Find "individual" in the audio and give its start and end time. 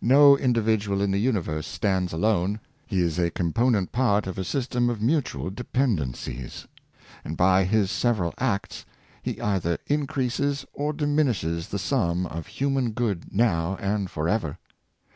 0.38-1.02